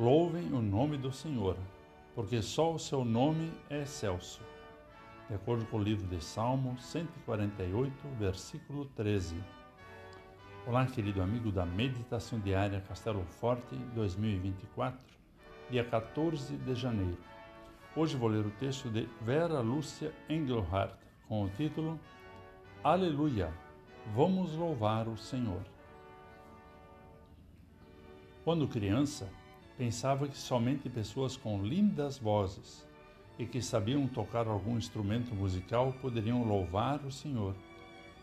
Louvem 0.00 0.50
o 0.54 0.62
nome 0.62 0.96
do 0.96 1.12
Senhor, 1.12 1.58
porque 2.14 2.40
só 2.40 2.72
o 2.72 2.78
seu 2.78 3.04
nome 3.04 3.52
é 3.68 3.82
excelso. 3.82 4.40
De 5.28 5.34
acordo 5.34 5.66
com 5.66 5.76
o 5.76 5.82
livro 5.82 6.06
de 6.06 6.24
Salmo 6.24 6.74
148, 6.80 8.08
versículo 8.18 8.86
13. 8.96 9.36
Olá, 10.66 10.86
querido 10.86 11.20
amigo 11.20 11.52
da 11.52 11.66
Meditação 11.66 12.40
Diária 12.40 12.80
Castelo 12.88 13.22
Forte 13.26 13.76
2024, 13.94 14.98
dia 15.68 15.84
14 15.84 16.56
de 16.56 16.74
janeiro. 16.74 17.18
Hoje 17.94 18.16
vou 18.16 18.30
ler 18.30 18.46
o 18.46 18.50
texto 18.52 18.88
de 18.88 19.06
Vera 19.20 19.60
Lúcia 19.60 20.14
Engelhardt 20.30 20.96
com 21.28 21.44
o 21.44 21.50
título 21.50 22.00
Aleluia, 22.82 23.52
vamos 24.14 24.54
louvar 24.54 25.08
o 25.08 25.18
Senhor. 25.18 25.60
Quando 28.42 28.66
criança, 28.66 29.30
pensava 29.80 30.28
que 30.28 30.36
somente 30.36 30.90
pessoas 30.90 31.38
com 31.38 31.64
lindas 31.64 32.18
vozes 32.18 32.86
e 33.38 33.46
que 33.46 33.62
sabiam 33.62 34.06
tocar 34.06 34.46
algum 34.46 34.76
instrumento 34.76 35.34
musical 35.34 35.94
poderiam 36.02 36.44
louvar 36.46 37.00
o 37.02 37.10
Senhor, 37.10 37.54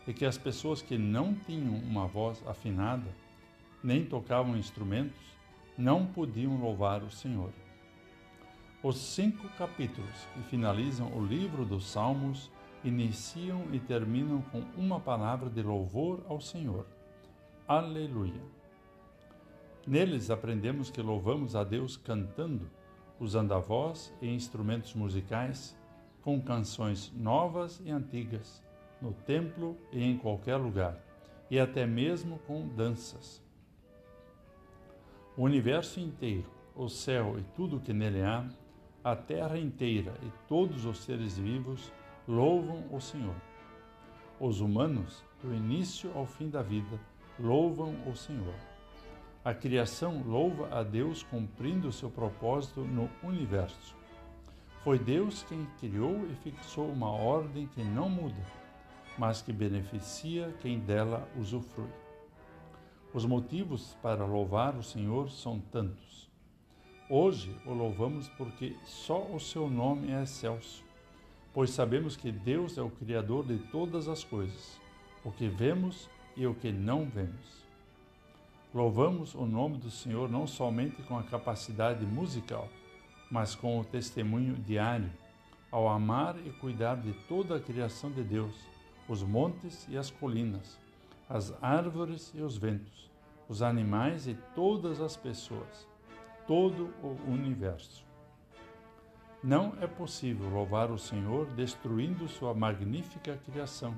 e 0.06 0.12
que 0.14 0.24
as 0.24 0.38
pessoas 0.38 0.80
que 0.80 0.96
não 0.96 1.34
tinham 1.34 1.74
uma 1.74 2.06
voz 2.06 2.40
afinada, 2.46 3.12
nem 3.82 4.04
tocavam 4.04 4.56
instrumentos, 4.56 5.18
não 5.76 6.06
podiam 6.06 6.56
louvar 6.60 7.02
o 7.02 7.10
Senhor. 7.10 7.50
Os 8.80 8.96
cinco 8.96 9.48
capítulos 9.58 10.28
que 10.34 10.42
finalizam 10.42 11.12
o 11.12 11.26
livro 11.26 11.64
dos 11.64 11.90
Salmos 11.90 12.52
iniciam 12.84 13.64
e 13.72 13.80
terminam 13.80 14.42
com 14.42 14.60
uma 14.76 15.00
palavra 15.00 15.50
de 15.50 15.60
louvor 15.60 16.24
ao 16.28 16.40
Senhor. 16.40 16.86
Aleluia. 17.66 18.57
Neles 19.88 20.30
aprendemos 20.30 20.90
que 20.90 21.00
louvamos 21.00 21.56
a 21.56 21.64
Deus 21.64 21.96
cantando, 21.96 22.70
usando 23.18 23.54
a 23.54 23.58
voz 23.58 24.14
e 24.20 24.28
instrumentos 24.28 24.92
musicais, 24.92 25.74
com 26.20 26.38
canções 26.42 27.10
novas 27.16 27.80
e 27.82 27.90
antigas, 27.90 28.62
no 29.00 29.14
templo 29.14 29.78
e 29.90 30.04
em 30.04 30.18
qualquer 30.18 30.56
lugar, 30.56 31.02
e 31.50 31.58
até 31.58 31.86
mesmo 31.86 32.38
com 32.40 32.68
danças. 32.68 33.42
O 35.34 35.44
universo 35.44 36.00
inteiro, 36.00 36.50
o 36.76 36.86
céu 36.90 37.38
e 37.38 37.42
tudo 37.56 37.78
o 37.78 37.80
que 37.80 37.94
nele 37.94 38.20
há, 38.20 38.46
a 39.02 39.16
terra 39.16 39.58
inteira 39.58 40.12
e 40.22 40.30
todos 40.46 40.84
os 40.84 40.98
seres 40.98 41.38
vivos 41.38 41.90
louvam 42.28 42.84
o 42.92 43.00
Senhor. 43.00 43.36
Os 44.38 44.60
humanos, 44.60 45.24
do 45.42 45.54
início 45.54 46.12
ao 46.14 46.26
fim 46.26 46.50
da 46.50 46.60
vida, 46.60 47.00
louvam 47.40 47.94
o 48.06 48.14
Senhor. 48.14 48.77
A 49.48 49.54
criação 49.54 50.22
louva 50.26 50.68
a 50.78 50.82
Deus 50.82 51.22
cumprindo 51.22 51.90
seu 51.90 52.10
propósito 52.10 52.82
no 52.82 53.08
universo. 53.22 53.96
Foi 54.84 54.98
Deus 54.98 55.42
quem 55.48 55.66
criou 55.80 56.26
e 56.30 56.34
fixou 56.34 56.86
uma 56.86 57.10
ordem 57.10 57.66
que 57.66 57.82
não 57.82 58.10
muda, 58.10 58.46
mas 59.16 59.40
que 59.40 59.50
beneficia 59.50 60.54
quem 60.60 60.78
dela 60.78 61.26
usufrui. 61.34 61.88
Os 63.14 63.24
motivos 63.24 63.96
para 64.02 64.26
louvar 64.26 64.76
o 64.76 64.82
Senhor 64.82 65.30
são 65.30 65.58
tantos. 65.58 66.30
Hoje 67.08 67.58
o 67.64 67.72
louvamos 67.72 68.28
porque 68.36 68.76
só 68.84 69.22
o 69.34 69.40
seu 69.40 69.70
nome 69.70 70.10
é 70.10 70.24
excelso, 70.24 70.84
pois 71.54 71.70
sabemos 71.70 72.18
que 72.18 72.30
Deus 72.30 72.76
é 72.76 72.82
o 72.82 72.90
Criador 72.90 73.46
de 73.46 73.56
todas 73.70 74.08
as 74.08 74.22
coisas, 74.22 74.78
o 75.24 75.32
que 75.32 75.48
vemos 75.48 76.06
e 76.36 76.46
o 76.46 76.54
que 76.54 76.70
não 76.70 77.06
vemos. 77.06 77.67
Louvamos 78.74 79.34
o 79.34 79.46
nome 79.46 79.78
do 79.78 79.90
Senhor 79.90 80.28
não 80.28 80.46
somente 80.46 81.02
com 81.02 81.18
a 81.18 81.22
capacidade 81.22 82.04
musical, 82.04 82.68
mas 83.30 83.54
com 83.54 83.80
o 83.80 83.84
testemunho 83.84 84.56
diário, 84.56 85.10
ao 85.70 85.88
amar 85.88 86.36
e 86.46 86.50
cuidar 86.50 86.96
de 86.96 87.14
toda 87.26 87.56
a 87.56 87.60
criação 87.60 88.10
de 88.10 88.22
Deus, 88.22 88.54
os 89.08 89.22
montes 89.22 89.86
e 89.88 89.96
as 89.96 90.10
colinas, 90.10 90.78
as 91.30 91.54
árvores 91.62 92.30
e 92.34 92.42
os 92.42 92.58
ventos, 92.58 93.10
os 93.48 93.62
animais 93.62 94.26
e 94.26 94.34
todas 94.54 95.00
as 95.00 95.16
pessoas, 95.16 95.88
todo 96.46 96.92
o 97.02 97.16
universo. 97.26 98.04
Não 99.42 99.72
é 99.80 99.86
possível 99.86 100.46
louvar 100.50 100.90
o 100.90 100.98
Senhor 100.98 101.46
destruindo 101.52 102.28
sua 102.28 102.52
magnífica 102.52 103.40
criação, 103.46 103.96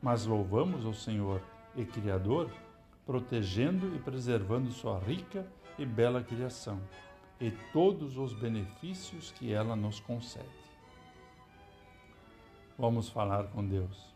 mas 0.00 0.24
louvamos 0.24 0.86
o 0.86 0.94
Senhor 0.94 1.42
e 1.76 1.84
Criador 1.84 2.50
protegendo 3.10 3.92
e 3.96 3.98
preservando 3.98 4.70
sua 4.70 4.96
rica 5.00 5.44
e 5.76 5.84
bela 5.84 6.22
criação 6.22 6.80
e 7.40 7.50
todos 7.72 8.16
os 8.16 8.32
benefícios 8.32 9.32
que 9.32 9.52
ela 9.52 9.74
nos 9.74 9.98
concede. 9.98 10.46
Vamos 12.78 13.08
falar 13.08 13.48
com 13.48 13.66
Deus. 13.66 14.14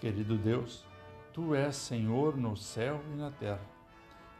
Querido 0.00 0.38
Deus, 0.38 0.84
tu 1.32 1.56
és 1.56 1.74
Senhor 1.74 2.36
no 2.36 2.56
céu 2.56 3.02
e 3.12 3.16
na 3.16 3.32
terra. 3.32 3.66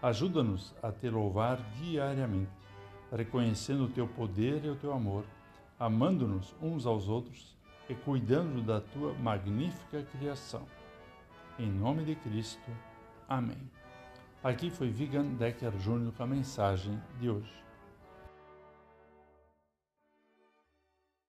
Ajuda-nos 0.01 0.73
a 0.81 0.93
te 0.93 1.11
louvar 1.11 1.57
diariamente, 1.81 2.53
reconhecendo 3.11 3.87
o 3.87 3.91
teu 3.91 4.07
poder 4.07 4.65
e 4.65 4.69
o 4.69 4.77
teu 4.77 4.93
amor, 4.93 5.25
amando-nos 5.81 6.55
uns 6.63 6.87
aos 6.87 7.09
outros 7.09 7.57
e 7.89 7.95
cuidando 7.97 8.63
da 8.63 8.81
tua 8.81 9.13
magnífica 9.15 10.05
criação. 10.17 10.65
Em 11.59 11.67
nome 11.67 12.05
de 12.05 12.15
Cristo. 12.15 12.92
Amém. 13.33 13.57
Aqui 14.45 14.69
foi 14.69 14.91
Vigan 14.91 15.25
Decker 15.25 15.73
Júnior 15.79 16.13
com 16.13 16.23
a 16.23 16.27
mensagem 16.27 17.01
de 17.19 17.31
hoje. 17.31 17.65